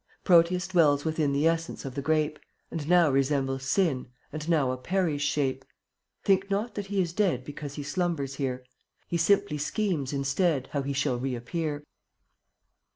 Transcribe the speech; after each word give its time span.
58 0.21 0.23
Proteus 0.25 0.67
dwells 0.67 1.05
within 1.05 1.31
The 1.31 1.47
essence 1.47 1.85
of 1.85 1.93
the 1.93 2.01
Grape, 2.01 2.39
And 2.71 2.89
now 2.89 3.11
resembles 3.11 3.65
Sin 3.65 4.07
And 4.33 4.49
now 4.49 4.71
a 4.71 4.77
peri's 4.77 5.21
shape. 5.21 5.63
Think 6.23 6.49
not 6.49 6.73
that 6.73 6.87
he 6.87 6.99
is 7.03 7.13
dead 7.13 7.43
Because 7.45 7.75
he 7.75 7.83
slumbers 7.83 8.33
here; 8.37 8.65
He 9.05 9.17
simply 9.17 9.59
schemes 9.59 10.11
instead 10.11 10.69
How 10.71 10.81
he 10.81 10.93
shall 10.93 11.19
reappear. 11.19 11.83